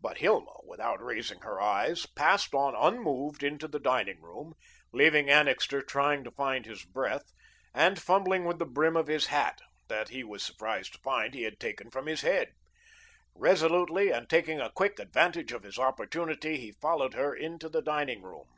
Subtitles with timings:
[0.00, 4.54] But Hilma, without raising her eyes, passed on unmoved into the dining room,
[4.92, 7.26] leaving Annixter trying to find his breath,
[7.72, 11.44] and fumbling with the brim of his hat, that he was surprised to find he
[11.44, 12.50] had taken from his head.
[13.32, 18.22] Resolutely, and taking a quick advantage of his opportunity, he followed her into the dining
[18.22, 18.48] room.